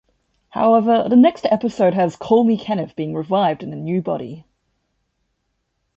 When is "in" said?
3.61-3.71